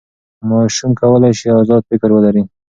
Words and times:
ماشوم 0.49 0.91
کولی 1.01 1.31
سي 1.39 1.47
ازاد 1.59 1.81
فکر 1.89 2.09
ولري. 2.15 2.43